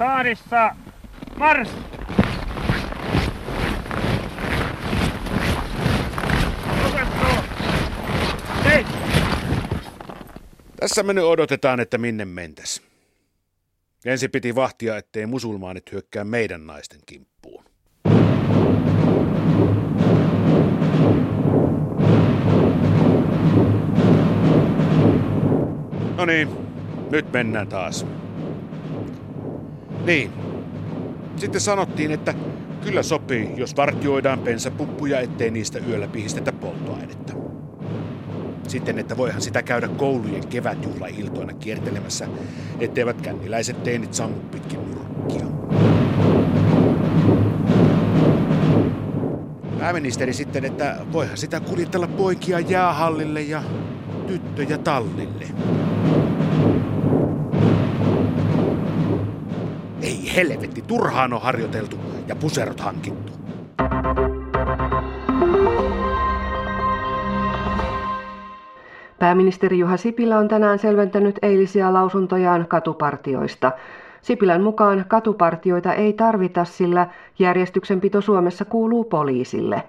[0.00, 0.76] Tahdissa!
[1.36, 1.68] Mars!
[10.80, 12.82] Tässä me nyt odotetaan, että minne mentäs.
[14.04, 17.64] Ensin piti vahtia, ettei musulmaanit hyökkää meidän naisten kimppuun.
[26.16, 26.48] No niin,
[27.10, 28.06] nyt mennään taas.
[30.10, 30.32] Niin.
[31.36, 32.34] Sitten sanottiin, että
[32.84, 37.32] kyllä sopii, jos vartioidaan pensapuppuja, ettei niistä yöllä pihistetä polttoainetta.
[38.68, 42.28] Sitten, että voihan sitä käydä koulujen kevätjuhlailtoina kiertelemässä,
[42.80, 45.46] etteivät känniläiset teinit sammu pitkin nurkkia.
[49.78, 53.62] Pääministeri sitten, että voihan sitä kuljetella poikia jäähallille ja
[54.26, 55.46] tyttöjä tallille.
[60.48, 61.96] Helvetti, turhaan on harjoiteltu
[62.26, 63.32] ja puserot hankittu.
[69.18, 73.72] Pääministeri Juha Sipilä on tänään selventänyt eilisiä lausuntojaan katupartioista.
[74.22, 77.06] Sipilän mukaan katupartioita ei tarvita, sillä
[77.38, 79.82] järjestyksenpito Suomessa kuuluu poliisille.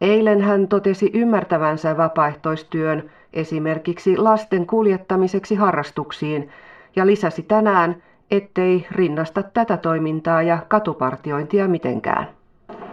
[0.00, 6.48] Eilen hän totesi ymmärtävänsä vapaaehtoistyön esimerkiksi lasten kuljettamiseksi harrastuksiin
[6.96, 12.26] ja lisäsi tänään, ettei rinnasta tätä toimintaa ja katupartiointia mitenkään.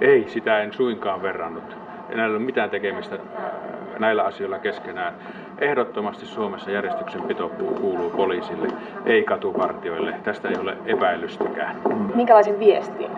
[0.00, 1.76] Ei, sitä en suinkaan verrannut.
[2.08, 3.18] Ei ole mitään tekemistä
[3.98, 5.14] näillä asioilla keskenään.
[5.58, 7.48] Ehdottomasti Suomessa järjestyksenpito
[7.80, 8.68] kuuluu poliisille,
[9.06, 10.14] ei katupartioille.
[10.24, 11.76] Tästä ei ole epäilystäkään.
[12.14, 13.10] Minkälaisen viestin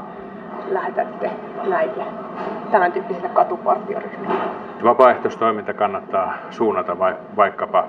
[0.68, 1.30] lähetätte
[1.68, 2.04] näille
[2.70, 4.34] tämän tyyppisille katupartioryhmille?
[4.84, 6.98] Vapaaehtoistoiminta kannattaa suunnata
[7.36, 7.84] vaikkapa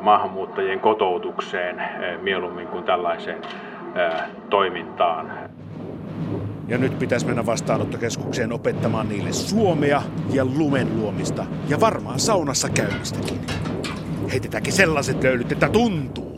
[0.00, 1.88] maahanmuuttajien kotoutukseen äh,
[2.22, 3.42] mieluummin kuin tällaiseen
[3.96, 5.32] äh, toimintaan.
[6.68, 13.40] Ja nyt pitäisi mennä vastaanottokeskukseen opettamaan niille suomea ja lumen luomista ja varmaan saunassa käymistäkin.
[14.32, 16.31] Heitetäänkin sellaiset löylyt, että tuntuu.